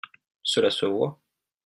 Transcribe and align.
Cela 0.43 0.71
se 0.71 0.87
voit 0.87 1.21